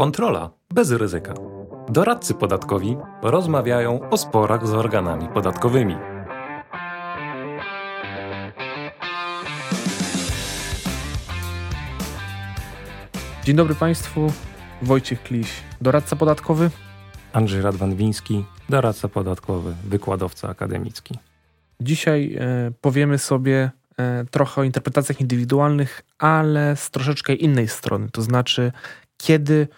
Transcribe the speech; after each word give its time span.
Kontrola 0.00 0.50
bez 0.74 0.90
ryzyka. 0.90 1.34
Doradcy 1.88 2.34
podatkowi 2.34 2.96
rozmawiają 3.22 4.10
o 4.10 4.16
sporach 4.16 4.66
z 4.66 4.72
organami 4.72 5.28
podatkowymi. 5.28 5.96
Dzień 13.44 13.56
dobry 13.56 13.74
Państwu. 13.74 14.32
Wojciech 14.82 15.22
Kliś, 15.22 15.48
doradca 15.80 16.16
podatkowy. 16.16 16.70
Andrzej 17.32 17.62
Radwan-Wiński, 17.62 18.44
doradca 18.68 19.08
podatkowy, 19.08 19.74
wykładowca 19.84 20.48
akademicki. 20.48 21.18
Dzisiaj 21.80 22.36
e, 22.40 22.72
powiemy 22.80 23.18
sobie 23.18 23.70
e, 23.98 24.24
trochę 24.30 24.60
o 24.60 24.64
interpretacjach 24.64 25.20
indywidualnych, 25.20 26.02
ale 26.18 26.76
z 26.76 26.90
troszeczkę 26.90 27.34
innej 27.34 27.68
strony. 27.68 28.08
To 28.12 28.22
znaczy, 28.22 28.72
kiedy 29.16 29.68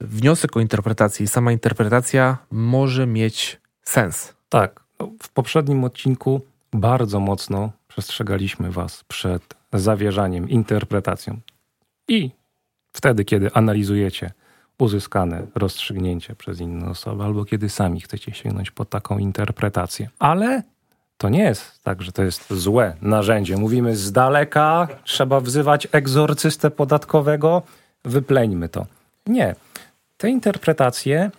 wniosek 0.00 0.56
o 0.56 0.60
interpretację 0.60 1.24
i 1.24 1.28
sama 1.28 1.52
interpretacja 1.52 2.38
może 2.50 3.06
mieć 3.06 3.60
sens. 3.82 4.34
Tak. 4.48 4.80
No, 5.00 5.10
w 5.22 5.28
poprzednim 5.28 5.84
odcinku 5.84 6.40
bardzo 6.72 7.20
mocno 7.20 7.72
przestrzegaliśmy 7.88 8.70
Was 8.70 9.04
przed 9.08 9.54
zawierzaniem, 9.72 10.48
interpretacją. 10.48 11.40
I 12.08 12.30
wtedy, 12.92 13.24
kiedy 13.24 13.52
analizujecie 13.52 14.32
uzyskane 14.78 15.46
rozstrzygnięcie 15.54 16.34
przez 16.34 16.60
inne 16.60 16.90
osoby, 16.90 17.24
albo 17.24 17.44
kiedy 17.44 17.68
sami 17.68 18.00
chcecie 18.00 18.32
sięgnąć 18.34 18.70
po 18.70 18.84
taką 18.84 19.18
interpretację. 19.18 20.08
Ale 20.18 20.62
to 21.16 21.28
nie 21.28 21.42
jest 21.42 21.82
tak, 21.82 22.02
że 22.02 22.12
to 22.12 22.22
jest 22.22 22.50
złe 22.50 22.96
narzędzie. 23.02 23.56
Mówimy 23.56 23.96
z 23.96 24.12
daleka, 24.12 24.88
trzeba 25.04 25.40
wzywać 25.40 25.88
egzorcystę 25.92 26.70
podatkowego, 26.70 27.62
wypleńmy 28.04 28.68
to. 28.68 28.86
Nie. 29.26 29.54
Te 30.18 30.30
interpretacje 30.30 31.30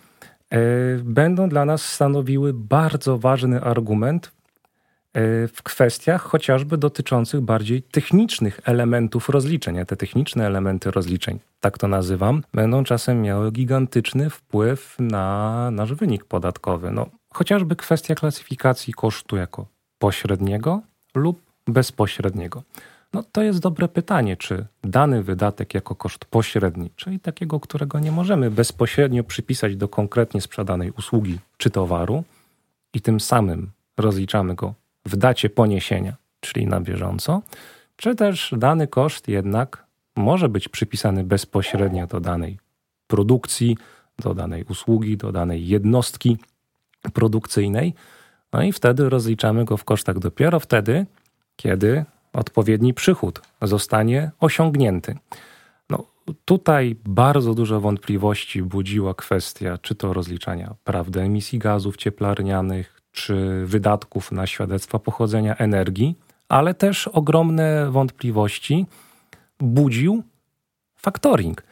y, 0.54 1.00
będą 1.04 1.48
dla 1.48 1.64
nas 1.64 1.82
stanowiły 1.82 2.52
bardzo 2.54 3.18
ważny 3.18 3.60
argument 3.60 4.26
y, 4.26 4.30
w 5.48 5.62
kwestiach 5.62 6.22
chociażby 6.22 6.78
dotyczących 6.78 7.40
bardziej 7.40 7.82
technicznych 7.82 8.60
elementów 8.64 9.28
rozliczeń. 9.28 9.78
A 9.78 9.84
te 9.84 9.96
techniczne 9.96 10.46
elementy 10.46 10.90
rozliczeń, 10.90 11.38
tak 11.60 11.78
to 11.78 11.88
nazywam, 11.88 12.42
będą 12.54 12.84
czasem 12.84 13.22
miały 13.22 13.52
gigantyczny 13.52 14.30
wpływ 14.30 14.96
na 14.98 15.70
nasz 15.70 15.94
wynik 15.94 16.24
podatkowy. 16.24 16.90
No, 16.90 17.06
chociażby 17.32 17.76
kwestia 17.76 18.14
klasyfikacji 18.14 18.94
kosztu 18.94 19.36
jako 19.36 19.66
pośredniego 19.98 20.82
lub 21.14 21.42
bezpośredniego. 21.66 22.62
No 23.12 23.22
to 23.32 23.42
jest 23.42 23.58
dobre 23.60 23.88
pytanie, 23.88 24.36
czy 24.36 24.66
dany 24.84 25.22
wydatek 25.22 25.74
jako 25.74 25.94
koszt 25.94 26.24
pośredni, 26.24 26.90
czyli 26.96 27.20
takiego, 27.20 27.60
którego 27.60 27.98
nie 27.98 28.12
możemy 28.12 28.50
bezpośrednio 28.50 29.24
przypisać 29.24 29.76
do 29.76 29.88
konkretnie 29.88 30.40
sprzedanej 30.40 30.90
usługi 30.90 31.38
czy 31.56 31.70
towaru 31.70 32.24
i 32.94 33.00
tym 33.00 33.20
samym 33.20 33.70
rozliczamy 33.96 34.54
go 34.54 34.74
w 35.06 35.16
dacie 35.16 35.50
poniesienia, 35.50 36.16
czyli 36.40 36.66
na 36.66 36.80
bieżąco, 36.80 37.42
czy 37.96 38.14
też 38.14 38.54
dany 38.58 38.86
koszt 38.86 39.28
jednak 39.28 39.84
może 40.16 40.48
być 40.48 40.68
przypisany 40.68 41.24
bezpośrednio 41.24 42.06
do 42.06 42.20
danej 42.20 42.58
produkcji, 43.06 43.76
do 44.18 44.34
danej 44.34 44.64
usługi, 44.64 45.16
do 45.16 45.32
danej 45.32 45.68
jednostki 45.68 46.38
produkcyjnej. 47.12 47.94
No 48.52 48.62
i 48.62 48.72
wtedy 48.72 49.08
rozliczamy 49.08 49.64
go 49.64 49.76
w 49.76 49.84
kosztach 49.84 50.18
dopiero 50.18 50.60
wtedy, 50.60 51.06
kiedy 51.56 52.04
odpowiedni 52.32 52.94
przychód 52.94 53.40
zostanie 53.62 54.30
osiągnięty. 54.40 55.16
No, 55.90 56.06
tutaj 56.44 56.96
bardzo 57.04 57.54
dużo 57.54 57.80
wątpliwości 57.80 58.62
budziła 58.62 59.14
kwestia 59.14 59.78
czy 59.78 59.94
to 59.94 60.12
rozliczania 60.12 60.74
prawdy 60.84 61.20
emisji 61.20 61.58
gazów 61.58 61.96
cieplarnianych, 61.96 63.00
czy 63.12 63.66
wydatków 63.66 64.32
na 64.32 64.46
świadectwa 64.46 64.98
pochodzenia 64.98 65.56
energii, 65.56 66.18
ale 66.48 66.74
też 66.74 67.08
ogromne 67.08 67.90
wątpliwości 67.90 68.86
budził 69.58 70.22
faktoring. 70.96 71.62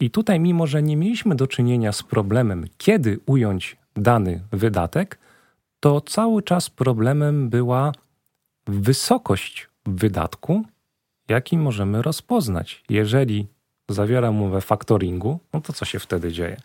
I 0.00 0.10
tutaj, 0.10 0.40
mimo 0.40 0.66
że 0.66 0.82
nie 0.82 0.96
mieliśmy 0.96 1.34
do 1.34 1.46
czynienia 1.46 1.92
z 1.92 2.02
problemem, 2.02 2.66
kiedy 2.78 3.18
ująć 3.26 3.76
dany 3.96 4.42
wydatek, 4.52 5.18
to 5.80 6.00
cały 6.00 6.42
czas 6.42 6.70
problemem 6.70 7.48
była 7.48 7.92
wysokość 8.66 9.69
wydatku, 9.86 10.64
jaki 11.28 11.58
możemy 11.58 12.02
rozpoznać. 12.02 12.84
Jeżeli 12.88 13.46
zawieram 13.88 14.42
umowę 14.42 14.60
faktoringu, 14.60 15.38
no 15.52 15.60
to 15.60 15.72
co 15.72 15.84
się 15.84 15.98
wtedy 15.98 16.32
dzieje? 16.32 16.56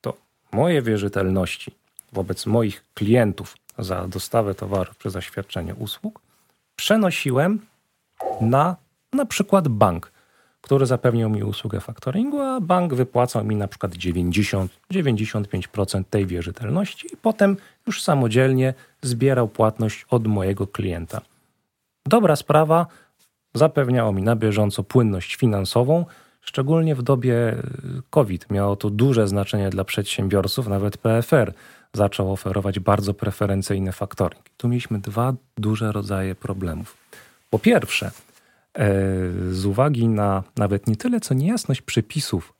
To 0.00 0.16
moje 0.52 0.82
wierzytelności 0.82 1.72
wobec 2.12 2.46
moich 2.46 2.84
klientów 2.94 3.56
za 3.78 4.08
dostawę 4.08 4.54
towarów 4.54 4.98
czy 4.98 5.10
zaświadczenie 5.10 5.74
usług 5.74 6.20
przenosiłem 6.76 7.60
na 8.40 8.76
na 9.14 9.26
przykład 9.26 9.68
bank, 9.68 10.12
który 10.60 10.86
zapewniał 10.86 11.30
mi 11.30 11.42
usługę 11.42 11.80
faktoringu, 11.80 12.40
a 12.40 12.60
bank 12.60 12.94
wypłacał 12.94 13.44
mi 13.44 13.56
na 13.56 13.68
przykład 13.68 13.92
90-95% 13.92 16.04
tej 16.10 16.26
wierzytelności 16.26 17.06
i 17.12 17.16
potem 17.16 17.56
już 17.86 18.02
samodzielnie 18.02 18.74
zbierał 19.02 19.48
płatność 19.48 20.06
od 20.10 20.26
mojego 20.26 20.66
klienta. 20.66 21.20
Dobra 22.06 22.36
sprawa, 22.36 22.86
zapewniało 23.54 24.12
mi 24.12 24.22
na 24.22 24.36
bieżąco 24.36 24.82
płynność 24.82 25.36
finansową, 25.36 26.06
szczególnie 26.40 26.94
w 26.94 27.02
dobie 27.02 27.56
COVID. 28.10 28.50
Miało 28.50 28.76
to 28.76 28.90
duże 28.90 29.28
znaczenie 29.28 29.70
dla 29.70 29.84
przedsiębiorców, 29.84 30.68
nawet 30.68 30.98
PFR 30.98 31.52
zaczął 31.92 32.32
oferować 32.32 32.80
bardzo 32.80 33.14
preferencyjne 33.14 33.92
faktoring. 33.92 34.44
Tu 34.56 34.68
mieliśmy 34.68 34.98
dwa 34.98 35.34
duże 35.56 35.92
rodzaje 35.92 36.34
problemów. 36.34 36.96
Po 37.50 37.58
pierwsze, 37.58 38.06
e, 38.06 38.12
z 39.50 39.66
uwagi 39.66 40.08
na 40.08 40.42
nawet 40.56 40.86
nie 40.86 40.96
tyle 40.96 41.20
co 41.20 41.34
niejasność 41.34 41.82
przepisów, 41.82 42.54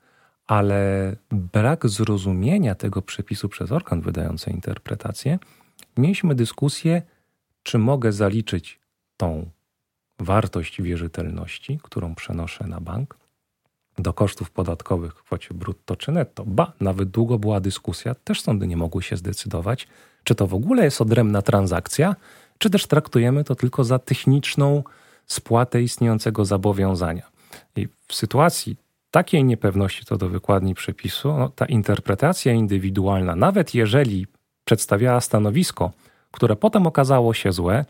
ale 0.46 1.12
brak 1.30 1.88
zrozumienia 1.88 2.74
tego 2.74 3.02
przepisu 3.02 3.48
przez 3.48 3.72
organ 3.72 4.00
wydający 4.00 4.50
interpretację, 4.50 5.38
mieliśmy 5.96 6.34
dyskusję, 6.34 7.02
czy 7.62 7.78
mogę 7.78 8.12
zaliczyć 8.12 8.83
tą 9.24 9.50
wartość 10.18 10.82
wierzytelności, 10.82 11.80
którą 11.82 12.14
przenoszę 12.14 12.66
na 12.66 12.80
bank, 12.80 13.16
do 13.98 14.12
kosztów 14.12 14.50
podatkowych 14.50 15.12
w 15.12 15.22
kwocie 15.22 15.54
brutto 15.54 15.96
czy 15.96 16.12
netto. 16.12 16.44
Ba, 16.46 16.72
nawet 16.80 17.08
długo 17.08 17.38
była 17.38 17.60
dyskusja, 17.60 18.14
też 18.14 18.42
sądy 18.42 18.66
nie 18.66 18.76
mogły 18.76 19.02
się 19.02 19.16
zdecydować, 19.16 19.88
czy 20.24 20.34
to 20.34 20.46
w 20.46 20.54
ogóle 20.54 20.84
jest 20.84 21.00
odrębna 21.00 21.42
transakcja, 21.42 22.16
czy 22.58 22.70
też 22.70 22.86
traktujemy 22.86 23.44
to 23.44 23.54
tylko 23.54 23.84
za 23.84 23.98
techniczną 23.98 24.82
spłatę 25.26 25.82
istniejącego 25.82 26.44
zobowiązania. 26.44 27.26
I 27.76 27.88
w 28.08 28.14
sytuacji 28.14 28.76
takiej 29.10 29.44
niepewności 29.44 30.04
co 30.04 30.16
do 30.16 30.28
wykładni 30.28 30.74
przepisu, 30.74 31.38
no, 31.38 31.48
ta 31.48 31.66
interpretacja 31.66 32.52
indywidualna, 32.52 33.36
nawet 33.36 33.74
jeżeli 33.74 34.26
przedstawiała 34.64 35.20
stanowisko, 35.20 35.92
które 36.30 36.56
potem 36.56 36.86
okazało 36.86 37.34
się 37.34 37.52
złe, 37.52 37.84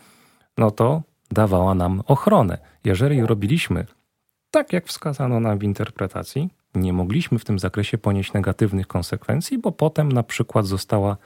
no 0.59 0.71
to 0.71 1.03
dawała 1.31 1.75
nam 1.75 2.03
ochronę. 2.07 2.59
Jeżeli 2.85 3.27
robiliśmy 3.27 3.87
tak, 4.51 4.73
jak 4.73 4.87
wskazano 4.87 5.41
nam 5.41 5.59
w 5.59 5.63
interpretacji, 5.63 6.49
nie 6.75 6.93
mogliśmy 6.93 7.39
w 7.39 7.45
tym 7.45 7.59
zakresie 7.59 7.99
ponieść 7.99 8.33
negatywnych 8.33 8.87
konsekwencji, 8.87 9.59
bo 9.59 9.73
potem 9.73 10.13
na 10.13 10.23
przykład 10.23 10.67
została 10.67 11.17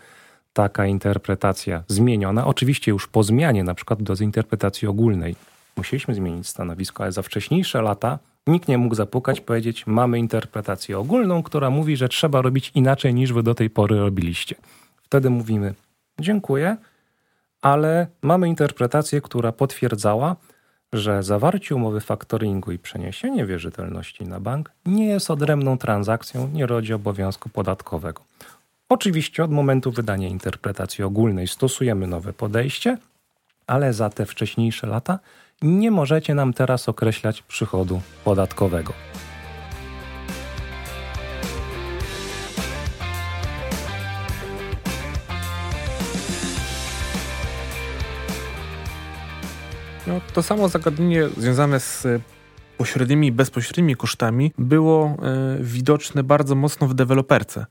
taka 0.52 0.86
interpretacja 0.86 1.84
zmieniona, 1.88 2.46
oczywiście 2.46 2.90
już 2.90 3.06
po 3.08 3.22
zmianie, 3.22 3.64
na 3.64 3.74
przykład 3.74 4.02
do 4.02 4.14
interpretacji 4.20 4.88
ogólnej. 4.88 5.36
Musieliśmy 5.76 6.14
zmienić 6.14 6.48
stanowisko, 6.48 7.02
ale 7.02 7.12
za 7.12 7.22
wcześniejsze 7.22 7.82
lata 7.82 8.18
nikt 8.46 8.68
nie 8.68 8.78
mógł 8.78 8.94
zapukać, 8.94 9.40
powiedzieć: 9.40 9.86
Mamy 9.86 10.18
interpretację 10.18 10.98
ogólną, 10.98 11.42
która 11.42 11.70
mówi, 11.70 11.96
że 11.96 12.08
trzeba 12.08 12.42
robić 12.42 12.72
inaczej 12.74 13.14
niż 13.14 13.32
wy 13.32 13.42
do 13.42 13.54
tej 13.54 13.70
pory 13.70 13.98
robiliście. 13.98 14.54
Wtedy 15.02 15.30
mówimy: 15.30 15.74
Dziękuję, 16.20 16.76
ale 17.62 18.06
mamy 18.22 18.48
interpretację, 18.48 19.20
która 19.20 19.52
potwierdzała, 19.52 20.36
że 20.92 21.22
zawarcie 21.22 21.74
umowy 21.74 22.00
faktoringu 22.00 22.72
i 22.72 22.78
przeniesienie 22.78 23.46
wierzytelności 23.46 24.24
na 24.24 24.40
bank 24.40 24.70
nie 24.86 25.06
jest 25.06 25.30
odrębną 25.30 25.78
transakcją, 25.78 26.48
nie 26.48 26.66
rodzi 26.66 26.94
obowiązku 26.94 27.48
podatkowego. 27.48 28.22
Oczywiście 28.88 29.44
od 29.44 29.50
momentu 29.50 29.92
wydania 29.92 30.28
interpretacji 30.28 31.04
ogólnej 31.04 31.48
stosujemy 31.48 32.06
nowe 32.06 32.32
podejście, 32.32 32.98
ale 33.66 33.92
za 33.92 34.10
te 34.10 34.26
wcześniejsze 34.26 34.86
lata 34.86 35.18
nie 35.62 35.90
możecie 35.90 36.34
nam 36.34 36.52
teraz 36.52 36.88
określać 36.88 37.42
przychodu 37.42 38.00
podatkowego. 38.24 38.92
To 50.38 50.42
samo 50.42 50.68
zagadnienie 50.68 51.28
związane 51.36 51.80
z 51.80 52.06
pośrednimi 52.76 53.26
i 53.26 53.32
bezpośrednimi 53.32 53.96
kosztami 53.96 54.52
było 54.58 55.06
e, 55.06 55.16
widoczne 55.60 56.22
bardzo 56.22 56.54
mocno 56.54 56.88
w 56.88 56.94
deweloperce. 56.94 57.66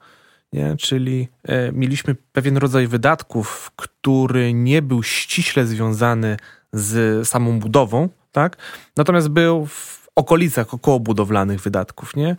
Nie? 0.53 0.75
Czyli 0.77 1.27
e, 1.43 1.71
mieliśmy 1.71 2.15
pewien 2.33 2.57
rodzaj 2.57 2.87
wydatków, 2.87 3.71
który 3.75 4.53
nie 4.53 4.81
był 4.81 5.03
ściśle 5.03 5.65
związany 5.65 6.37
z 6.73 7.27
samą 7.27 7.59
budową, 7.59 8.09
tak? 8.31 8.57
natomiast 8.97 9.29
był 9.29 9.65
w 9.65 10.09
okolicach 10.15 10.73
okołobudowlanych 10.73 11.61
wydatków. 11.61 12.15
Nie? 12.15 12.35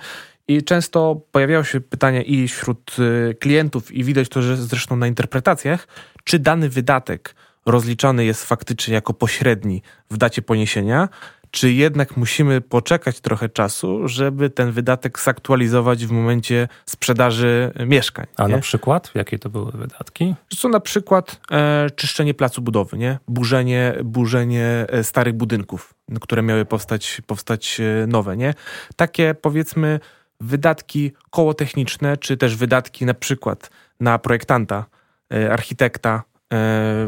I 0.48 0.62
często 0.62 1.20
pojawiało 1.32 1.64
się 1.64 1.80
pytania 1.80 2.22
i 2.22 2.48
wśród 2.48 2.96
e, 3.30 3.34
klientów, 3.34 3.92
i 3.92 4.04
widać 4.04 4.28
to 4.28 4.42
że 4.42 4.56
zresztą 4.56 4.96
na 4.96 5.06
interpretacjach, 5.06 5.88
czy 6.24 6.38
dany 6.38 6.68
wydatek 6.68 7.34
rozliczany 7.66 8.24
jest 8.24 8.44
faktycznie 8.44 8.94
jako 8.94 9.14
pośredni 9.14 9.82
w 10.10 10.16
dacie 10.16 10.42
poniesienia, 10.42 11.08
czy 11.50 11.72
jednak 11.72 12.16
musimy 12.16 12.60
poczekać 12.60 13.20
trochę 13.20 13.48
czasu, 13.48 14.08
żeby 14.08 14.50
ten 14.50 14.72
wydatek 14.72 15.20
zaktualizować 15.20 16.06
w 16.06 16.10
momencie 16.10 16.68
sprzedaży 16.86 17.72
mieszkań. 17.86 18.26
A 18.36 18.46
nie? 18.46 18.54
na 18.54 18.60
przykład? 18.60 19.10
Jakie 19.14 19.38
to 19.38 19.50
były 19.50 19.72
wydatki? 19.72 20.34
Są 20.54 20.68
na 20.68 20.80
przykład 20.80 21.40
e, 21.50 21.90
czyszczenie 21.96 22.34
placu 22.34 22.62
budowy, 22.62 22.98
nie? 22.98 23.18
Burzenie, 23.28 23.94
burzenie 24.04 24.86
e, 24.88 25.04
starych 25.04 25.34
budynków, 25.34 25.94
które 26.20 26.42
miały 26.42 26.64
powstać, 26.64 27.22
powstać 27.26 27.80
e, 27.80 28.06
nowe. 28.06 28.36
Nie? 28.36 28.54
Takie 28.96 29.34
powiedzmy 29.34 30.00
wydatki 30.40 31.12
kołotechniczne, 31.30 32.16
czy 32.16 32.36
też 32.36 32.56
wydatki 32.56 33.04
na 33.04 33.14
przykład 33.14 33.70
na 34.00 34.18
projektanta, 34.18 34.84
e, 35.32 35.52
architekta, 35.52 36.22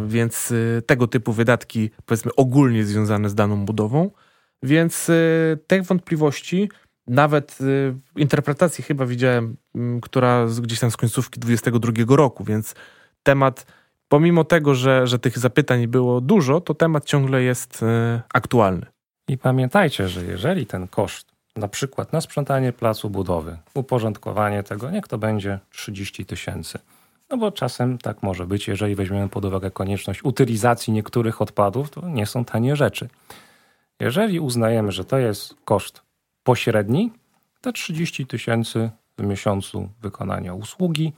więc 0.06 0.52
tego 0.86 1.06
typu 1.06 1.32
wydatki 1.32 1.90
powiedzmy 2.06 2.30
ogólnie 2.36 2.84
związane 2.84 3.30
z 3.30 3.34
daną 3.34 3.64
budową 3.64 4.10
więc 4.62 5.08
y, 5.08 5.58
tych 5.66 5.84
wątpliwości, 5.84 6.68
nawet 7.06 7.58
y, 7.60 7.94
interpretacji 8.16 8.84
chyba 8.84 9.06
widziałem, 9.06 9.56
mm, 9.74 10.00
która 10.00 10.46
gdzieś 10.62 10.80
tam 10.80 10.90
z 10.90 10.96
końcówki 10.96 11.40
22 11.40 12.16
roku, 12.16 12.44
więc 12.44 12.74
temat, 13.22 13.66
pomimo 14.08 14.44
tego, 14.44 14.74
że, 14.74 15.06
że 15.06 15.18
tych 15.18 15.38
zapytań 15.38 15.86
było 15.86 16.20
dużo, 16.20 16.60
to 16.60 16.74
temat 16.74 17.04
ciągle 17.04 17.42
jest 17.42 17.82
y, 17.82 17.86
aktualny. 18.34 18.86
I 19.28 19.38
pamiętajcie, 19.38 20.08
że 20.08 20.24
jeżeli 20.24 20.66
ten 20.66 20.88
koszt, 20.88 21.32
na 21.56 21.68
przykład 21.68 22.12
na 22.12 22.20
sprzątanie 22.20 22.72
placu 22.72 23.10
budowy, 23.10 23.56
uporządkowanie 23.74 24.62
tego, 24.62 24.90
niech 24.90 25.08
to 25.08 25.18
będzie 25.18 25.58
30 25.70 26.26
tysięcy. 26.26 26.78
No 27.30 27.36
bo 27.36 27.52
czasem 27.52 27.98
tak 27.98 28.22
może 28.22 28.46
być, 28.46 28.68
jeżeli 28.68 28.94
weźmiemy 28.94 29.28
pod 29.28 29.44
uwagę 29.44 29.70
konieczność 29.70 30.24
utylizacji 30.24 30.92
niektórych 30.92 31.42
odpadów, 31.42 31.90
to 31.90 32.08
nie 32.08 32.26
są 32.26 32.44
tanie 32.44 32.76
rzeczy. 32.76 33.08
Jeżeli 34.00 34.40
uznajemy, 34.40 34.92
że 34.92 35.04
to 35.04 35.18
jest 35.18 35.54
koszt 35.64 36.02
pośredni, 36.42 37.12
te 37.60 37.72
30 37.72 38.26
tysięcy 38.26 38.90
w 39.18 39.22
miesiącu 39.22 39.88
wykonania 40.00 40.54
usługi 40.54 41.12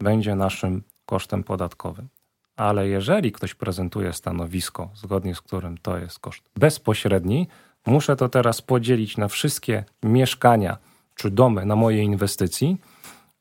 będzie 0.00 0.34
naszym 0.34 0.82
kosztem 1.06 1.44
podatkowym. 1.44 2.08
Ale 2.56 2.88
jeżeli 2.88 3.32
ktoś 3.32 3.54
prezentuje 3.54 4.12
stanowisko, 4.12 4.90
zgodnie 4.94 5.34
z 5.34 5.40
którym 5.40 5.78
to 5.78 5.98
jest 5.98 6.18
koszt 6.18 6.42
bezpośredni, 6.56 7.48
muszę 7.86 8.16
to 8.16 8.28
teraz 8.28 8.62
podzielić 8.62 9.16
na 9.16 9.28
wszystkie 9.28 9.84
mieszkania 10.02 10.78
czy 11.14 11.30
domy 11.30 11.66
na 11.66 11.76
mojej 11.76 12.04
inwestycji 12.04 12.76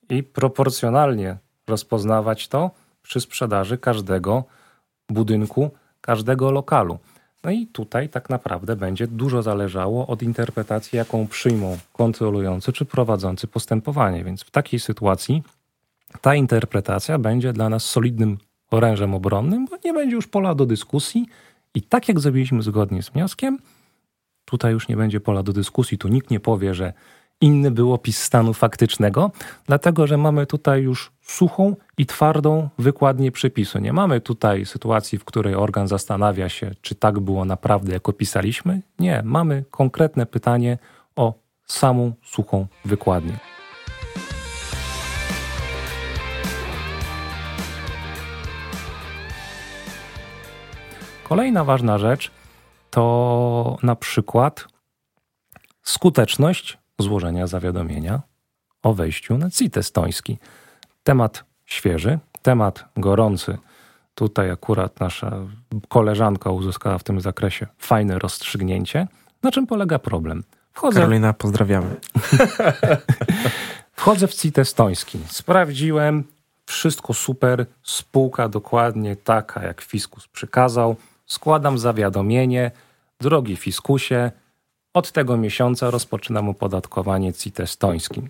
i 0.10 0.24
proporcjonalnie 0.24 1.38
rozpoznawać 1.68 2.48
to 2.48 2.72
przy 3.02 3.22
sprzedaży 3.22 3.78
każdego 3.78 4.44
budynku, 5.10 5.72
każdego 6.02 6.52
lokalu. 6.52 6.98
No 7.44 7.52
i 7.52 7.68
tutaj 7.68 8.10
tak 8.10 8.30
naprawdę 8.30 8.76
będzie 8.76 9.08
dużo 9.08 9.44
zależało 9.44 10.08
od 10.08 10.24
interpretacji, 10.24 10.98
jaką 10.98 11.28
przyjmą 11.28 11.78
kontrolujący 11.94 12.74
czy 12.74 12.86
prowadzący 12.86 13.48
postępowanie. 13.48 14.24
Więc 14.24 14.44
w 14.44 14.52
takiej 14.52 14.80
sytuacji 14.80 15.44
ta 16.22 16.36
interpretacja 16.36 17.18
będzie 17.18 17.54
dla 17.54 17.70
nas 17.70 17.84
solidnym 17.84 18.38
orężem 18.72 19.14
obronnym, 19.14 19.66
bo 19.66 19.78
nie 19.86 19.94
będzie 19.94 20.16
już 20.16 20.28
pola 20.28 20.56
do 20.56 20.66
dyskusji 20.66 21.26
i 21.76 21.82
tak 21.82 22.08
jak 22.08 22.20
zrobiliśmy 22.20 22.62
zgodnie 22.62 23.04
z 23.04 23.10
wnioskiem, 23.10 23.60
tutaj 24.46 24.72
już 24.74 24.88
nie 24.88 24.98
będzie 24.98 25.20
pola 25.20 25.44
do 25.44 25.54
dyskusji. 25.54 25.98
Tu 25.98 26.08
nikt 26.08 26.30
nie 26.30 26.40
powie, 26.40 26.74
że 26.74 26.94
inny 27.42 27.72
był 27.72 27.94
opis 27.94 28.24
stanu 28.24 28.54
faktycznego, 28.54 29.32
dlatego 29.66 30.08
że 30.08 30.18
mamy 30.18 30.46
tutaj 30.46 30.82
już 30.82 31.12
suchą 31.22 31.76
i 31.98 32.06
twardą 32.06 32.70
wykładnię 32.80 33.32
przepisu. 33.32 33.80
Nie 33.80 33.94
mamy 33.94 34.22
tutaj 34.22 34.66
sytuacji, 34.66 35.18
w 35.18 35.26
której 35.26 35.56
organ 35.56 35.88
zastanawia 35.88 36.50
się, 36.50 36.72
czy 36.82 36.96
tak 36.96 37.20
było 37.20 37.46
naprawdę, 37.46 37.94
jak 37.94 38.10
opisaliśmy. 38.10 38.82
Nie, 39.00 39.22
mamy 39.26 39.64
konkretne 39.72 40.26
pytanie 40.26 40.78
o 41.16 41.34
samą 41.66 42.14
suchą 42.24 42.68
wykładnię. 42.86 43.38
Kolejna 51.24 51.64
ważna 51.64 51.98
rzecz 51.98 52.32
to 52.90 53.78
na 53.84 53.96
przykład 53.96 54.68
skuteczność 55.84 56.78
złożenia 57.00 57.48
zawiadomienia 57.48 58.22
o 58.84 58.94
wejściu 58.94 59.38
na 59.38 59.50
CIT 59.50 59.78
estoński. 59.78 60.38
Temat 61.04 61.44
świeży, 61.66 62.20
temat 62.42 62.86
gorący. 62.98 63.58
Tutaj 64.16 64.52
akurat 64.52 65.00
nasza 65.00 65.32
koleżanka 65.88 66.52
uzyskała 66.52 66.98
w 66.98 67.04
tym 67.04 67.22
zakresie 67.22 67.68
fajne 67.78 68.20
rozstrzygnięcie. 68.20 69.08
Na 69.44 69.52
czym 69.52 69.68
polega 69.68 70.00
problem? 70.00 70.44
Wchodzę... 70.74 71.00
Karolina, 71.00 71.34
pozdrawiamy. 71.34 71.96
Wchodzę 73.98 74.28
w 74.28 74.34
CIT 74.34 74.60
estoński. 74.60 75.20
Sprawdziłem, 75.28 76.24
wszystko 76.66 77.14
super, 77.14 77.66
spółka 77.84 78.50
dokładnie 78.50 79.16
taka, 79.16 79.64
jak 79.64 79.82
fiskus 79.82 80.28
przykazał. 80.28 80.96
Składam 81.26 81.78
zawiadomienie. 81.78 82.72
Drogi 83.22 83.56
fiskusie, 83.56 84.32
od 84.96 85.12
tego 85.12 85.38
miesiąca 85.38 85.92
rozpoczynam 85.92 86.50
opodatkowanie 86.50 87.34
CIT 87.34 87.60
estońskim. 87.60 88.30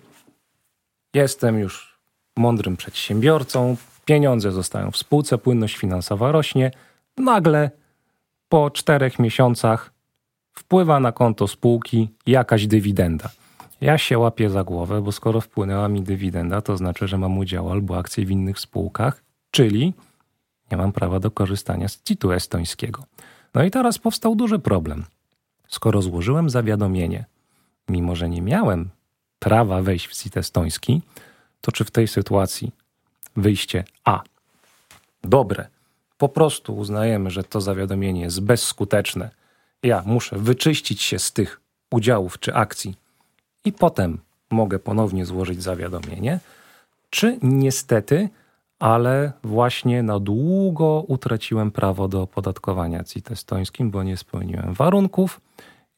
Jestem 1.14 1.58
już 1.58 1.98
mądrym 2.36 2.76
przedsiębiorcą, 2.76 3.76
pieniądze 4.04 4.52
zostają 4.52 4.90
w 4.90 4.96
spółce, 4.96 5.38
płynność 5.38 5.76
finansowa 5.76 6.32
rośnie. 6.32 6.70
Nagle 7.16 7.70
po 8.48 8.70
czterech 8.70 9.18
miesiącach 9.18 9.92
wpływa 10.52 11.00
na 11.00 11.12
konto 11.12 11.48
spółki 11.48 12.08
jakaś 12.26 12.66
dywidenda. 12.66 13.30
Ja 13.80 13.98
się 13.98 14.18
łapię 14.18 14.50
za 14.50 14.64
głowę, 14.64 15.02
bo 15.02 15.12
skoro 15.12 15.40
wpłynęła 15.40 15.88
mi 15.88 16.02
dywidenda, 16.02 16.60
to 16.60 16.76
znaczy, 16.76 17.08
że 17.08 17.18
mam 17.18 17.38
udział 17.38 17.72
albo 17.72 17.98
akcje 17.98 18.26
w 18.26 18.30
innych 18.30 18.58
spółkach, 18.58 19.22
czyli 19.50 19.94
nie 20.70 20.76
mam 20.76 20.92
prawa 20.92 21.20
do 21.20 21.30
korzystania 21.30 21.88
z 21.88 22.02
CIT-u 22.02 22.32
estońskiego. 22.32 23.04
No 23.54 23.64
i 23.64 23.70
teraz 23.70 23.98
powstał 23.98 24.36
duży 24.36 24.58
problem. 24.58 25.04
Skoro 25.68 26.02
złożyłem 26.02 26.50
zawiadomienie, 26.50 27.24
mimo 27.88 28.16
że 28.16 28.28
nie 28.28 28.42
miałem 28.42 28.88
prawa 29.38 29.82
wejść 29.82 30.08
w 30.08 30.14
CIT 30.14 30.36
estoński, 30.36 31.02
to 31.60 31.72
czy 31.72 31.84
w 31.84 31.90
tej 31.90 32.08
sytuacji 32.08 32.72
wyjście 33.36 33.84
A 34.04 34.22
dobre, 35.24 35.68
po 36.18 36.28
prostu 36.28 36.76
uznajemy, 36.76 37.30
że 37.30 37.44
to 37.44 37.60
zawiadomienie 37.60 38.20
jest 38.20 38.40
bezskuteczne, 38.40 39.30
ja 39.82 40.02
muszę 40.06 40.38
wyczyścić 40.38 41.02
się 41.02 41.18
z 41.18 41.32
tych 41.32 41.60
udziałów 41.90 42.38
czy 42.38 42.54
akcji 42.54 42.96
i 43.64 43.72
potem 43.72 44.18
mogę 44.50 44.78
ponownie 44.78 45.26
złożyć 45.26 45.62
zawiadomienie, 45.62 46.40
czy 47.10 47.38
niestety, 47.42 48.28
ale 48.78 49.32
właśnie 49.44 50.02
na 50.02 50.20
długo 50.20 51.04
utraciłem 51.08 51.70
prawo 51.70 52.08
do 52.08 52.22
opodatkowania 52.22 53.04
CIT 53.04 53.30
estońskim, 53.30 53.90
bo 53.90 54.02
nie 54.02 54.16
spełniłem 54.16 54.74
warunków 54.74 55.40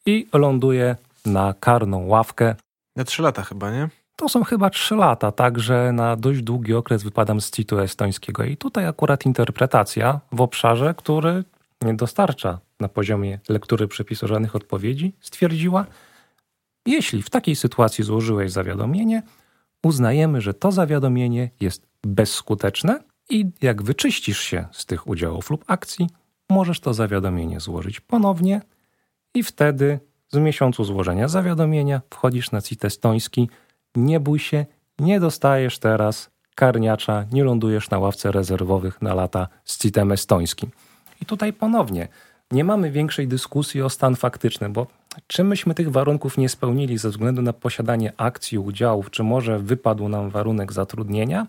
i 0.05 0.27
ląduję 0.33 0.95
na 1.25 1.53
karną 1.59 2.07
ławkę. 2.07 2.55
Na 2.95 3.03
trzy 3.03 3.21
lata 3.21 3.43
chyba, 3.43 3.71
nie? 3.71 3.89
To 4.15 4.29
są 4.29 4.43
chyba 4.43 4.69
trzy 4.69 4.95
lata, 4.95 5.31
także 5.31 5.91
na 5.93 6.15
dość 6.15 6.41
długi 6.41 6.73
okres 6.73 7.03
wypadam 7.03 7.41
z 7.41 7.51
CIT-u 7.51 7.79
estońskiego. 7.79 8.43
I 8.43 8.57
tutaj 8.57 8.87
akurat 8.87 9.25
interpretacja 9.25 10.19
w 10.31 10.41
obszarze, 10.41 10.93
który 10.97 11.43
nie 11.81 11.93
dostarcza 11.93 12.59
na 12.79 12.89
poziomie 12.89 13.39
lektury 13.49 13.87
przepisu 13.87 14.27
żadnych 14.27 14.55
odpowiedzi, 14.55 15.13
stwierdziła, 15.21 15.85
jeśli 16.85 17.21
w 17.21 17.29
takiej 17.29 17.55
sytuacji 17.55 18.03
złożyłeś 18.03 18.51
zawiadomienie, 18.51 19.23
uznajemy, 19.83 20.41
że 20.41 20.53
to 20.53 20.71
zawiadomienie 20.71 21.49
jest 21.59 21.87
bezskuteczne 22.03 22.99
i 23.29 23.45
jak 23.61 23.81
wyczyścisz 23.81 24.39
się 24.39 24.67
z 24.71 24.85
tych 24.85 25.07
udziałów 25.07 25.49
lub 25.49 25.63
akcji, 25.67 26.09
możesz 26.49 26.79
to 26.79 26.93
zawiadomienie 26.93 27.59
złożyć 27.59 27.99
ponownie 27.99 28.61
i 29.33 29.43
wtedy 29.43 29.99
z 30.29 30.37
miesiącu 30.37 30.83
złożenia 30.83 31.27
zawiadomienia 31.27 32.01
wchodzisz 32.09 32.51
na 32.51 32.61
CIT 32.61 32.85
estoński. 32.85 33.49
Nie 33.95 34.19
bój 34.19 34.39
się, 34.39 34.65
nie 34.99 35.19
dostajesz 35.19 35.79
teraz 35.79 36.29
karniacza, 36.55 37.25
nie 37.31 37.43
lądujesz 37.43 37.89
na 37.89 37.99
ławce 37.99 38.31
rezerwowych 38.31 39.01
na 39.01 39.13
lata 39.13 39.47
z 39.65 39.77
CIT-em 39.77 40.11
estońskim. 40.11 40.69
I 41.21 41.25
tutaj 41.25 41.53
ponownie 41.53 42.07
nie 42.51 42.63
mamy 42.63 42.91
większej 42.91 43.27
dyskusji 43.27 43.81
o 43.81 43.89
stan 43.89 44.15
faktyczny, 44.15 44.69
bo 44.69 44.87
Czy 45.27 45.43
myśmy 45.43 45.73
tych 45.73 45.91
warunków 45.91 46.37
nie 46.37 46.49
spełnili 46.49 46.97
ze 46.97 47.09
względu 47.09 47.41
na 47.41 47.53
posiadanie 47.53 48.13
akcji, 48.17 48.57
udziałów, 48.57 49.11
czy 49.11 49.23
może 49.23 49.59
wypadł 49.59 50.09
nam 50.09 50.29
warunek 50.29 50.73
zatrudnienia? 50.73 51.47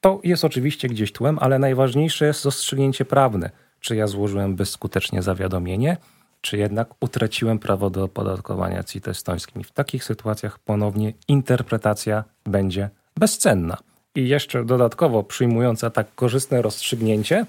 To 0.00 0.20
jest 0.24 0.44
oczywiście 0.44 0.88
gdzieś 0.88 1.12
tłem, 1.12 1.38
ale 1.40 1.58
najważniejsze 1.58 2.26
jest 2.26 2.44
rozstrzygnięcie 2.44 3.04
prawne. 3.04 3.50
Czy 3.80 3.96
ja 3.96 4.06
złożyłem 4.06 4.56
bezskutecznie 4.56 5.22
zawiadomienie, 5.22 5.96
czy 6.40 6.58
jednak 6.58 6.88
utraciłem 7.00 7.58
prawo 7.58 7.90
do 7.90 8.04
opodatkowania 8.04 8.84
CIT 8.84 9.08
estońskim. 9.08 9.64
W 9.64 9.70
takich 9.70 10.04
sytuacjach 10.04 10.58
ponownie 10.58 11.12
interpretacja 11.28 12.24
będzie 12.44 12.90
bezcenna. 13.16 13.76
I 14.14 14.28
jeszcze 14.28 14.64
dodatkowo 14.64 15.22
przyjmująca 15.22 15.90
tak 15.90 16.14
korzystne 16.14 16.62
rozstrzygnięcie, 16.62 17.46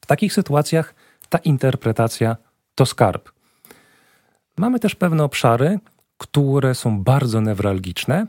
w 0.00 0.06
takich 0.06 0.32
sytuacjach 0.32 0.94
ta 1.28 1.38
interpretacja 1.38 2.36
to 2.74 2.86
skarb. 2.86 3.35
Mamy 4.58 4.80
też 4.80 4.94
pewne 4.94 5.24
obszary, 5.24 5.78
które 6.18 6.74
są 6.74 7.02
bardzo 7.02 7.40
newralgiczne, 7.40 8.26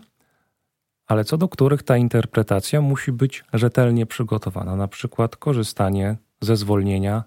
ale 1.07 1.23
co 1.23 1.37
do 1.37 1.49
których 1.49 1.83
ta 1.83 1.97
interpretacja 1.97 2.81
musi 2.81 3.11
być 3.11 3.43
rzetelnie 3.53 4.05
przygotowana, 4.05 4.75
na 4.75 4.87
przykład 4.87 5.35
korzystanie 5.35 6.17
ze 6.41 6.57
zwolnienia 6.57 7.23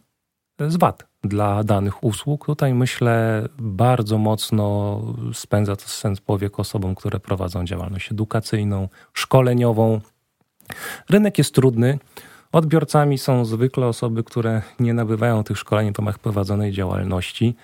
z 0.69 0.77
VAT 0.77 1.07
dla 1.25 1.65
danych 1.65 2.05
usług. 2.05 2.47
Tutaj 2.47 2.75
myślę 2.75 3.49
bardzo 3.59 4.19
mocno 4.19 5.01
spędza 5.33 5.77
to 5.77 5.89
sens 5.89 6.21
powiek 6.21 6.61
osobom, 6.61 6.95
które 6.95 7.21
prowadzą 7.21 7.65
działalność 7.65 8.13
edukacyjną, 8.13 8.89
szkoleniową. 9.13 10.01
Rynek 11.09 11.39
jest 11.39 11.55
trudny. 11.55 11.99
Odbiorcami 12.53 13.19
są 13.19 13.45
zwykle 13.45 13.87
osoby, 13.87 14.25
które 14.25 14.63
nie 14.81 14.95
tych 15.45 15.59
szkoleń 15.59 15.93
w 15.93 15.99
ramach 15.99 16.19
prowadzonej 16.19 16.73
działalności, 16.73 17.57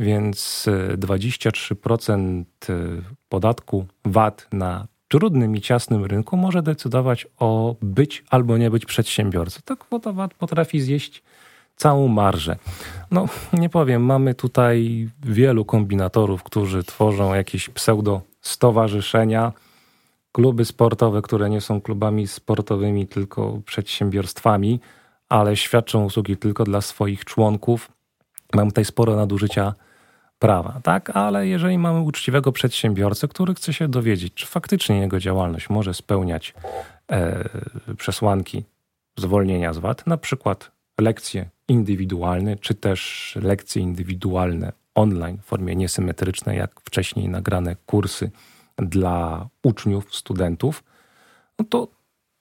więc 0.00 0.68
23% 0.96 2.44
e, 2.68 2.74
podatku 3.28 3.86
VAT 4.04 4.48
na 4.52 4.86
trudnym 5.08 5.56
i 5.56 5.60
ciasnym 5.60 6.04
rynku 6.04 6.36
może 6.36 6.62
decydować 6.62 7.26
o 7.38 7.76
być 7.82 8.24
albo 8.30 8.58
nie 8.58 8.70
być 8.70 8.86
przedsiębiorcą. 8.86 9.60
Ta 9.64 9.76
kwota 9.76 10.12
VAT 10.12 10.34
potrafi 10.34 10.80
zjeść 10.80 11.22
całą 11.76 12.08
marżę. 12.08 12.56
No, 13.10 13.28
nie 13.52 13.68
powiem, 13.68 14.04
mamy 14.04 14.34
tutaj 14.34 15.08
wielu 15.22 15.64
kombinatorów, 15.64 16.42
którzy 16.42 16.84
tworzą 16.84 17.34
jakieś 17.34 17.68
pseudo 17.68 18.20
stowarzyszenia, 18.40 19.52
kluby 20.32 20.64
sportowe, 20.64 21.22
które 21.22 21.50
nie 21.50 21.60
są 21.60 21.80
klubami 21.80 22.26
sportowymi, 22.26 23.06
tylko 23.06 23.60
przedsiębiorstwami, 23.66 24.80
ale 25.28 25.56
świadczą 25.56 26.04
usługi 26.04 26.36
tylko 26.36 26.64
dla 26.64 26.80
swoich 26.80 27.24
członków. 27.24 27.90
Mam 28.54 28.68
tutaj 28.68 28.84
sporo 28.84 29.16
nadużycia 29.16 29.74
prawa, 30.40 30.80
tak? 30.82 31.10
Ale 31.16 31.46
jeżeli 31.46 31.78
mamy 31.78 32.00
uczciwego 32.00 32.52
przedsiębiorcę, 32.52 33.28
który 33.28 33.54
chce 33.54 33.72
się 33.72 33.88
dowiedzieć, 33.88 34.34
czy 34.34 34.46
faktycznie 34.46 34.98
jego 34.98 35.20
działalność 35.20 35.70
może 35.70 35.94
spełniać 35.94 36.54
e, 37.12 37.48
przesłanki 37.96 38.64
zwolnienia 39.18 39.72
z 39.72 39.78
VAT, 39.78 40.06
na 40.06 40.16
przykład 40.16 40.70
lekcje 41.00 41.48
indywidualne, 41.68 42.56
czy 42.56 42.74
też 42.74 43.32
lekcje 43.42 43.82
indywidualne 43.82 44.72
online 44.94 45.38
w 45.42 45.44
formie 45.44 45.76
niesymetrycznej, 45.76 46.58
jak 46.58 46.80
wcześniej 46.80 47.28
nagrane 47.28 47.76
kursy 47.86 48.30
dla 48.76 49.48
uczniów, 49.62 50.16
studentów, 50.16 50.84
no 51.58 51.64
to 51.64 51.88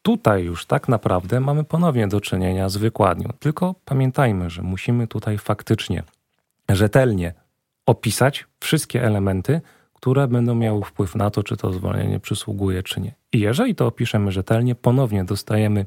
tutaj 0.01 0.43
już 0.43 0.65
tak 0.65 0.87
naprawdę 0.87 1.39
mamy 1.39 1.63
ponownie 1.63 2.07
do 2.07 2.21
czynienia 2.21 2.69
z 2.69 2.77
wykładnią. 2.77 3.29
Tylko 3.39 3.75
pamiętajmy, 3.85 4.49
że 4.49 4.61
musimy 4.61 5.07
tutaj 5.07 5.37
faktycznie 5.37 6.03
rzetelnie 6.69 7.33
opisać 7.89 8.47
wszystkie 8.59 9.03
elementy, 9.03 9.61
które 9.93 10.27
będą 10.27 10.55
miały 10.55 10.83
wpływ 10.83 11.15
na 11.15 11.29
to, 11.29 11.43
czy 11.43 11.57
to 11.57 11.73
zwolnienie 11.73 12.19
przysługuje, 12.19 12.83
czy 12.83 13.01
nie. 13.01 13.15
I 13.33 13.39
jeżeli 13.39 13.75
to 13.75 13.87
opiszemy 13.87 14.31
rzetelnie, 14.31 14.75
ponownie 14.75 15.23
dostajemy 15.25 15.85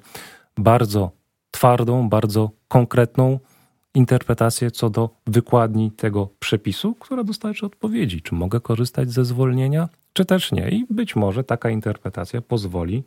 bardzo 0.58 1.10
twardą, 1.50 2.08
bardzo 2.08 2.50
konkretną 2.68 3.38
interpretację 3.94 4.70
co 4.70 4.90
do 4.90 5.10
wykładni 5.26 5.90
tego 5.90 6.28
przepisu, 6.38 6.94
która 6.94 7.24
dostarczy 7.24 7.66
odpowiedzi, 7.66 8.22
czy 8.22 8.34
mogę 8.34 8.60
korzystać 8.60 9.10
ze 9.10 9.24
zwolnienia, 9.24 9.88
czy 10.12 10.24
też 10.24 10.52
nie. 10.52 10.68
I 10.68 10.86
być 10.90 11.16
może 11.16 11.44
taka 11.44 11.70
interpretacja 11.70 12.40
pozwoli 12.40 13.04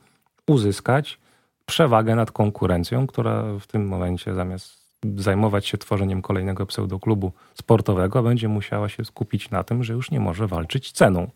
uzyskać 0.47 1.19
przewagę 1.65 2.15
nad 2.15 2.31
konkurencją, 2.31 3.07
która 3.07 3.43
w 3.59 3.67
tym 3.67 3.87
momencie 3.87 4.33
zamiast 4.33 4.84
zajmować 5.17 5.67
się 5.67 5.77
tworzeniem 5.77 6.21
kolejnego 6.21 6.65
pseudoklubu 6.65 7.31
sportowego, 7.53 8.23
będzie 8.23 8.47
musiała 8.47 8.89
się 8.89 9.05
skupić 9.05 9.49
na 9.49 9.63
tym, 9.63 9.83
że 9.83 9.93
już 9.93 10.11
nie 10.11 10.19
może 10.19 10.47
walczyć 10.47 10.91
ceną. 10.91 11.29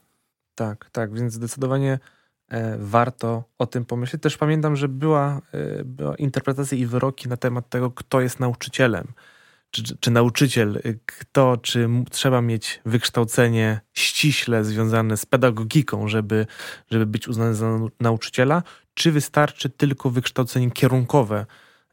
Tak, 0.55 0.89
tak, 0.91 1.13
więc 1.13 1.33
zdecydowanie 1.33 1.99
e, 2.49 2.77
warto 2.77 3.43
o 3.57 3.65
tym 3.65 3.85
pomyśleć. 3.85 4.21
Też 4.21 4.37
pamiętam, 4.37 4.75
że 4.75 4.87
była, 4.87 5.41
e, 5.53 5.83
była 5.83 6.15
interpretacja 6.15 6.77
i 6.77 6.85
wyroki 6.85 7.29
na 7.29 7.37
temat 7.37 7.69
tego, 7.69 7.91
kto 7.91 8.21
jest 8.21 8.39
nauczycielem 8.39 9.13
czy, 9.71 9.97
czy 9.99 10.11
nauczyciel, 10.11 10.81
y, 10.85 10.99
kto, 11.05 11.57
czy 11.57 11.89
trzeba 12.11 12.41
mieć 12.41 12.81
wykształcenie 12.85 13.81
ściśle 13.93 14.63
związane 14.63 15.17
z 15.17 15.25
pedagogiką, 15.25 16.07
żeby, 16.07 16.45
żeby 16.91 17.05
być 17.05 17.27
uznany 17.27 17.55
za 17.55 17.79
nauczyciela, 17.99 18.63
czy 18.93 19.11
wystarczy 19.11 19.69
tylko 19.69 20.09
wykształcenie 20.09 20.71
kierunkowe 20.71 21.45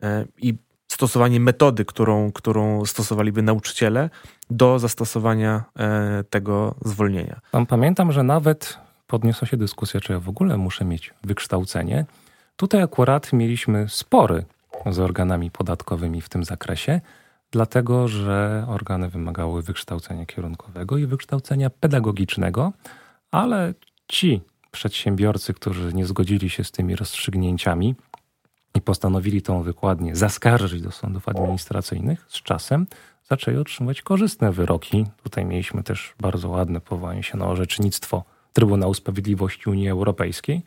e, 0.03 0.27
i 0.37 0.55
stosowanie 0.97 1.41
metody, 1.41 1.85
którą, 1.85 2.33
którą 2.33 2.85
stosowaliby 2.85 3.43
nauczyciele 3.43 4.11
do 4.51 4.79
zastosowania 4.79 5.65
e, 5.79 6.25
tego 6.31 6.75
zwolnienia. 6.85 7.41
Pamiętam, 7.69 8.13
że 8.13 8.23
nawet 8.23 8.79
podniosła 9.07 9.49
się 9.49 9.57
dyskusja, 9.57 10.01
czy 10.01 10.13
ja 10.13 10.21
w 10.21 10.29
ogóle 10.29 10.57
muszę 10.57 10.85
mieć 10.85 11.15
wykształcenie. 11.25 12.05
Tutaj 12.57 12.83
akurat 12.83 13.33
mieliśmy 13.33 13.89
spory 13.89 14.45
z 14.91 14.99
organami 14.99 15.51
podatkowymi 15.51 16.21
w 16.21 16.29
tym 16.29 16.45
zakresie 16.45 17.01
dlatego 17.51 18.09
że 18.09 18.67
organy 18.69 19.09
wymagały 19.09 19.63
wykształcenia 19.63 20.27
kierunkowego 20.27 20.99
i 20.99 21.07
wykształcenia 21.07 21.71
pedagogicznego, 21.71 22.73
ale 23.31 23.75
ci 24.09 24.41
przedsiębiorcy, 24.71 25.55
którzy 25.55 25.95
nie 25.95 26.07
zgodzili 26.07 26.51
się 26.51 26.65
z 26.65 26.71
tymi 26.71 26.97
rozstrzygnięciami 26.97 27.95
i 28.77 28.81
postanowili 28.81 29.43
tą 29.43 29.63
wykładnię 29.63 30.17
zaskarżyć 30.17 30.83
do 30.83 30.91
sądów 30.91 31.29
administracyjnych, 31.29 32.27
z 32.29 32.43
czasem 32.43 32.87
zaczęli 33.25 33.57
otrzymywać 33.57 34.03
korzystne 34.03 34.53
wyroki. 34.53 35.07
Tutaj 35.23 35.45
mieliśmy 35.45 35.83
też 35.83 36.15
bardzo 36.21 36.49
ładne 36.49 36.81
powołanie 36.81 37.23
się 37.23 37.39
na 37.39 37.47
orzecznictwo 37.47 38.25
Trybunału 38.53 38.95
Sprawiedliwości 38.95 39.71
Unii 39.71 39.89
Europejskiej, 39.89 40.63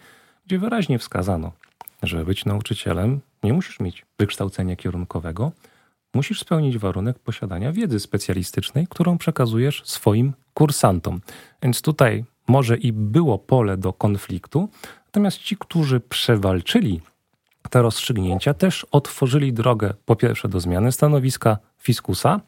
gdzie 0.46 0.60
wyraźnie 0.60 1.00
wskazano, 1.00 1.52
że 2.04 2.26
być 2.26 2.46
nauczycielem 2.46 3.20
nie 3.44 3.54
musisz 3.54 3.80
mieć 3.80 4.06
wykształcenia 4.20 4.76
kierunkowego, 4.76 5.52
musisz 6.14 6.40
spełnić 6.40 6.78
warunek 6.78 7.20
posiadania 7.20 7.72
wiedzy 7.72 8.00
specjalistycznej, 8.00 8.88
którą 8.88 9.18
przekazujesz 9.18 9.82
swoim 9.86 10.34
kursantom. 10.54 11.22
Więc 11.64 11.82
tutaj 11.82 12.26
może 12.48 12.78
i 12.78 12.94
było 12.94 13.40
pole 13.40 13.78
do 13.78 13.94
konfliktu, 13.94 14.70
natomiast 15.06 15.38
ci, 15.38 15.58
którzy 15.58 16.00
przewalczyli 16.00 17.02
te 17.70 17.82
rozstrzygnięcia, 17.82 18.54
też 18.54 18.86
otworzyli 18.92 19.54
drogę 19.54 19.94
po 20.06 20.16
pierwsze 20.16 20.48
do 20.48 20.60
zmiany 20.60 20.92
stanowiska 20.92 21.58
fiskusa 21.78 22.40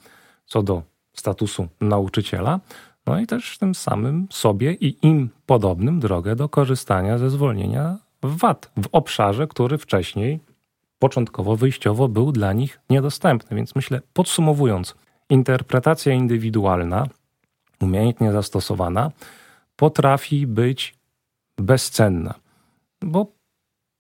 co 0.45 0.63
do 0.63 0.83
statusu 1.13 1.67
nauczyciela, 1.81 2.59
no 3.05 3.19
i 3.19 3.27
też 3.27 3.57
tym 3.57 3.75
samym 3.75 4.27
sobie 4.31 4.73
i 4.73 5.07
im 5.07 5.29
podobnym 5.45 5.99
drogę 5.99 6.35
do 6.35 6.49
korzystania 6.49 7.17
ze 7.17 7.29
zwolnienia 7.29 7.97
VAT 8.23 8.71
w 8.77 8.87
obszarze, 8.91 9.47
który 9.47 9.77
wcześniej 9.77 10.39
początkowo, 10.99 11.55
wyjściowo 11.55 12.07
był 12.07 12.31
dla 12.31 12.53
nich 12.53 12.79
niedostępny. 12.89 13.57
Więc 13.57 13.75
myślę, 13.75 14.01
podsumowując, 14.13 14.95
interpretacja 15.29 16.13
indywidualna, 16.13 17.07
umiejętnie 17.81 18.31
zastosowana, 18.31 19.11
potrafi 19.75 20.47
być 20.47 20.95
bezcenna, 21.57 22.33
bo 23.01 23.25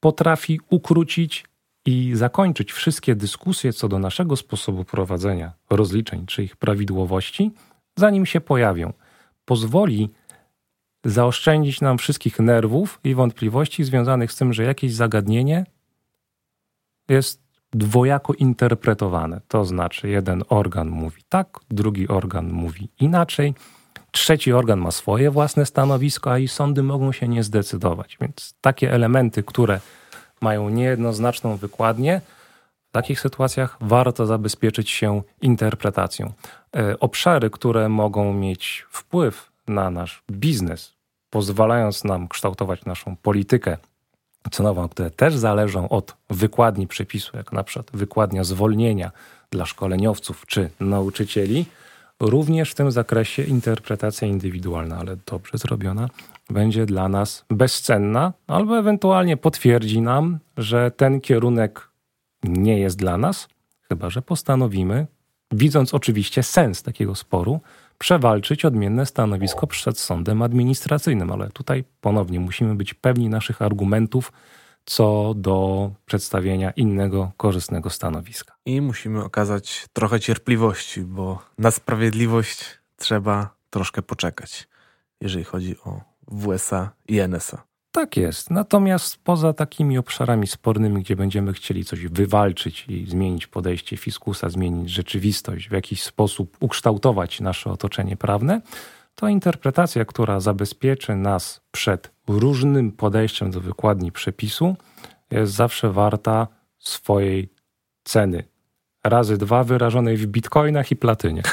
potrafi 0.01 0.59
ukrócić 0.69 1.45
i 1.85 2.11
zakończyć 2.15 2.71
wszystkie 2.71 3.15
dyskusje 3.15 3.73
co 3.73 3.87
do 3.87 3.99
naszego 3.99 4.35
sposobu 4.35 4.85
prowadzenia 4.85 5.53
rozliczeń 5.69 6.25
czy 6.25 6.43
ich 6.43 6.55
prawidłowości, 6.55 7.51
zanim 7.95 8.25
się 8.25 8.41
pojawią. 8.41 8.93
Pozwoli 9.45 10.09
zaoszczędzić 11.05 11.81
nam 11.81 11.97
wszystkich 11.97 12.39
nerwów 12.39 12.99
i 13.03 13.15
wątpliwości 13.15 13.83
związanych 13.83 14.31
z 14.31 14.35
tym, 14.35 14.53
że 14.53 14.63
jakieś 14.63 14.93
zagadnienie 14.93 15.65
jest 17.09 17.41
dwojako 17.71 18.33
interpretowane. 18.33 19.41
To 19.47 19.65
znaczy, 19.65 20.09
jeden 20.09 20.43
organ 20.49 20.89
mówi 20.89 21.21
tak, 21.29 21.59
drugi 21.69 22.07
organ 22.07 22.51
mówi 22.51 22.89
inaczej, 22.99 23.53
trzeci 24.11 24.53
organ 24.53 24.79
ma 24.79 24.91
swoje 24.91 25.31
własne 25.31 25.65
stanowisko, 25.65 26.31
a 26.31 26.37
i 26.37 26.47
sądy 26.47 26.83
mogą 26.83 27.11
się 27.11 27.27
nie 27.27 27.43
zdecydować. 27.43 28.17
Więc 28.21 28.53
takie 28.61 28.93
elementy, 28.93 29.43
które 29.43 29.79
mają 30.41 30.69
niejednoznaczną 30.69 31.57
wykładnię, 31.57 32.21
W 32.89 32.93
takich 32.93 33.19
sytuacjach 33.19 33.77
warto 33.81 34.25
zabezpieczyć 34.25 34.89
się 34.89 35.21
interpretacją. 35.41 36.33
E, 36.75 36.99
obszary, 36.99 37.49
które 37.49 37.89
mogą 37.89 38.33
mieć 38.33 38.85
wpływ 38.89 39.51
na 39.67 39.89
nasz 39.89 40.23
biznes, 40.31 40.93
pozwalając 41.29 42.03
nam 42.03 42.27
kształtować 42.27 42.85
naszą 42.85 43.15
politykę 43.15 43.77
cenową, 44.51 44.89
które 44.89 45.11
też 45.11 45.35
zależą 45.35 45.89
od 45.89 46.15
wykładni 46.29 46.87
przepisu, 46.87 47.37
jak 47.37 47.51
na 47.51 47.63
przykład 47.63 47.91
wykładnia 47.93 48.43
zwolnienia 48.43 49.11
dla 49.51 49.65
szkoleniowców 49.65 50.45
czy 50.47 50.69
nauczycieli, 50.79 51.65
również 52.21 52.71
w 52.71 52.75
tym 52.75 52.91
zakresie 52.91 53.43
interpretacja 53.43 54.27
indywidualna, 54.27 54.97
ale 54.97 55.17
dobrze 55.25 55.57
zrobiona, 55.57 56.09
będzie 56.49 56.85
dla 56.85 57.09
nas 57.09 57.45
bezcenna, 57.49 58.33
albo 58.47 58.79
ewentualnie 58.79 59.37
potwierdzi 59.37 60.01
nam, 60.01 60.39
że 60.57 60.91
ten 60.91 61.21
kierunek 61.21 61.89
nie 62.43 62.79
jest 62.79 62.97
dla 62.97 63.17
nas, 63.17 63.47
chyba 63.89 64.09
że 64.09 64.21
postanowimy, 64.21 65.07
widząc 65.51 65.93
oczywiście 65.93 66.43
sens 66.43 66.83
takiego 66.83 67.15
sporu, 67.15 67.59
przewalczyć 67.97 68.65
odmienne 68.65 69.05
stanowisko 69.05 69.67
przed 69.67 69.99
sądem 69.99 70.41
administracyjnym. 70.41 71.31
Ale 71.31 71.49
tutaj 71.49 71.83
ponownie 72.01 72.39
musimy 72.39 72.75
być 72.75 72.93
pewni 72.93 73.29
naszych 73.29 73.61
argumentów 73.61 74.31
co 74.85 75.33
do 75.37 75.91
przedstawienia 76.05 76.71
innego 76.71 77.31
korzystnego 77.37 77.89
stanowiska. 77.89 78.55
I 78.65 78.81
musimy 78.81 79.23
okazać 79.23 79.85
trochę 79.93 80.19
cierpliwości, 80.19 81.01
bo 81.01 81.39
na 81.57 81.71
sprawiedliwość 81.71 82.65
trzeba 82.95 83.55
troszkę 83.69 84.01
poczekać, 84.01 84.67
jeżeli 85.21 85.43
chodzi 85.43 85.75
o 85.85 86.01
WSA 86.27 86.91
i 87.07 87.19
NSA. 87.19 87.63
Tak 87.91 88.17
jest. 88.17 88.51
Natomiast 88.51 89.17
poza 89.23 89.53
takimi 89.53 89.97
obszarami 89.97 90.47
spornymi, 90.47 91.01
gdzie 91.01 91.15
będziemy 91.15 91.53
chcieli 91.53 91.85
coś 91.85 92.07
wywalczyć 92.07 92.85
i 92.87 93.05
zmienić 93.05 93.47
podejście 93.47 93.97
fiskusa, 93.97 94.49
zmienić 94.49 94.89
rzeczywistość, 94.89 95.69
w 95.69 95.71
jakiś 95.71 96.03
sposób 96.03 96.57
ukształtować 96.59 97.39
nasze 97.39 97.71
otoczenie 97.71 98.17
prawne, 98.17 98.61
to 99.15 99.27
interpretacja, 99.27 100.05
która 100.05 100.39
zabezpieczy 100.39 101.15
nas 101.15 101.61
przed 101.71 102.11
różnym 102.39 102.91
podejściem 102.91 103.51
do 103.51 103.61
wykładni 103.61 104.11
przepisu, 104.11 104.75
jest 105.31 105.53
zawsze 105.53 105.91
warta 105.91 106.47
swojej 106.79 107.49
ceny. 108.03 108.43
Razy 109.03 109.37
dwa 109.37 109.63
wyrażonej 109.63 110.17
w 110.17 110.27
bitcoinach 110.27 110.91
i 110.91 110.95
platynie. 110.95 111.41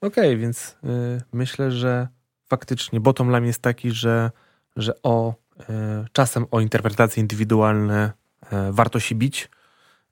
Okej, 0.00 0.28
okay, 0.28 0.36
więc 0.36 0.76
y, 0.84 1.22
myślę, 1.32 1.70
że 1.70 2.08
faktycznie 2.46 3.00
bottom 3.00 3.30
line 3.30 3.46
jest 3.46 3.62
taki, 3.62 3.90
że, 3.90 4.30
że 4.76 5.02
o, 5.02 5.34
e, 5.68 6.04
czasem 6.12 6.46
o 6.50 6.60
interpretacje 6.60 7.20
indywidualne 7.20 8.12
e, 8.52 8.72
warto 8.72 9.00
się 9.00 9.14
bić. 9.14 9.50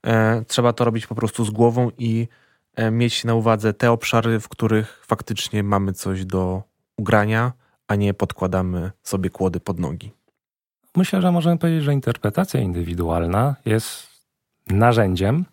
E, 0.05 0.43
trzeba 0.47 0.73
to 0.73 0.85
robić 0.85 1.07
po 1.07 1.15
prostu 1.15 1.45
z 1.45 1.49
głową 1.49 1.91
i 1.97 2.27
mieć 2.91 3.23
na 3.23 3.33
uwadze 3.33 3.73
te 3.73 3.91
obszary, 3.91 4.39
w 4.39 4.49
których 4.49 5.03
faktycznie 5.07 5.63
mamy 5.63 5.93
coś 5.93 6.25
do 6.25 6.63
ugrania, 6.97 7.53
a 7.87 7.95
nie 7.95 8.13
podkładamy 8.13 8.91
sobie 9.03 9.29
kłody 9.29 9.59
pod 9.59 9.79
nogi. 9.79 10.11
Myślę, 10.95 11.21
że 11.21 11.31
możemy 11.31 11.57
powiedzieć, 11.57 11.83
że 11.83 11.93
interpretacja 11.93 12.59
indywidualna 12.59 13.55
jest 13.65 14.07
narzędziem, 14.67 15.45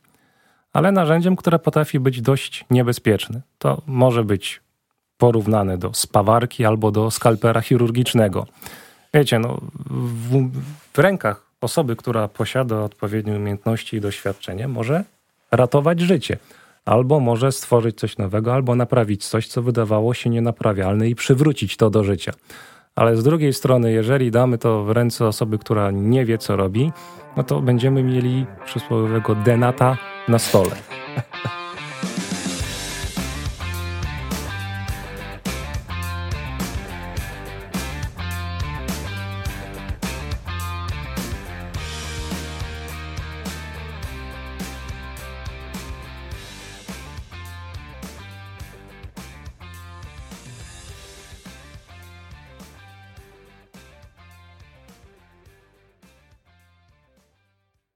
ale 0.73 0.93
narzędziem, 0.93 1.37
które 1.37 1.59
potrafi 1.59 2.01
być 2.01 2.23
dość 2.23 2.65
niebezpieczne. 2.71 3.41
To 3.59 3.83
może 3.87 4.25
być 4.25 4.61
porównane 5.19 5.79
do 5.79 5.95
spawarki 5.95 6.65
albo 6.65 6.91
do 6.91 7.11
skalpera 7.11 7.61
chirurgicznego. 7.61 8.47
Wiecie, 9.15 9.39
no, 9.39 9.61
w, 9.91 10.51
w 10.93 10.99
rękach 10.99 11.51
osoby, 11.61 11.97
która 11.97 12.29
posiada 12.29 12.83
odpowiednie 12.83 13.33
umiejętności 13.37 13.97
i 13.97 14.01
doświadczenie, 14.01 14.69
może 14.69 15.05
ratować 15.51 16.01
życie. 16.01 16.39
Albo 16.85 17.21
może 17.21 17.53
stworzyć 17.53 17.99
coś 17.99 18.19
nowego, 18.19 18.55
albo 18.55 18.75
naprawić 18.75 19.27
coś, 19.27 19.47
co 19.49 19.63
wydawało 19.63 20.15
się 20.15 20.31
nienaprawialne 20.31 21.09
i 21.09 21.15
przywrócić 21.15 21.77
to 21.77 21.91
do 21.91 22.05
życia. 22.05 22.33
Ale 22.95 23.17
z 23.17 23.23
drugiej 23.23 23.53
strony, 23.53 23.93
jeżeli 23.93 24.31
damy 24.31 24.59
to 24.59 24.85
w 24.85 24.91
ręce 24.91 25.27
osoby, 25.27 25.59
która 25.59 25.91
nie 25.91 26.25
wie, 26.25 26.39
co 26.39 26.57
robi, 26.57 26.93
no 27.37 27.43
to 27.45 27.61
będziemy 27.61 28.03
mieli 28.03 28.47
przysłowiowego 28.65 29.35
denata 29.35 29.99
na 30.29 30.39
stole. 30.39 31.00